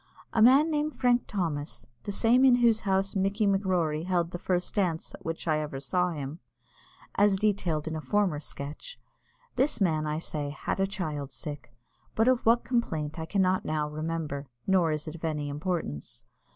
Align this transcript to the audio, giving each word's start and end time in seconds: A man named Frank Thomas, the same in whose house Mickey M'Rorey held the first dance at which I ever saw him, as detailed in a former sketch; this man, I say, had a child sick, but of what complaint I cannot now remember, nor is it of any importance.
A 0.33 0.41
man 0.41 0.71
named 0.71 0.95
Frank 0.95 1.27
Thomas, 1.27 1.85
the 2.05 2.11
same 2.11 2.43
in 2.43 2.55
whose 2.55 2.79
house 2.79 3.15
Mickey 3.15 3.45
M'Rorey 3.45 4.05
held 4.05 4.31
the 4.31 4.39
first 4.39 4.73
dance 4.73 5.13
at 5.13 5.23
which 5.23 5.47
I 5.47 5.59
ever 5.59 5.79
saw 5.79 6.09
him, 6.09 6.39
as 7.13 7.37
detailed 7.37 7.87
in 7.87 7.95
a 7.95 8.01
former 8.01 8.39
sketch; 8.39 8.99
this 9.57 9.79
man, 9.79 10.07
I 10.07 10.17
say, 10.17 10.49
had 10.49 10.79
a 10.79 10.87
child 10.87 11.31
sick, 11.31 11.71
but 12.15 12.27
of 12.27 12.47
what 12.47 12.63
complaint 12.63 13.19
I 13.19 13.27
cannot 13.27 13.63
now 13.63 13.87
remember, 13.87 14.47
nor 14.65 14.91
is 14.91 15.07
it 15.07 15.13
of 15.13 15.23
any 15.23 15.49
importance. 15.49 16.23